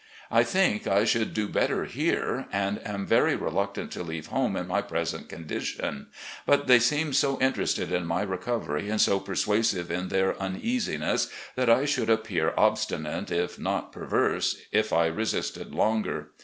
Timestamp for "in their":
10.01-10.39